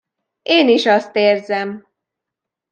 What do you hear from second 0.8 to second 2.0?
azt érzem!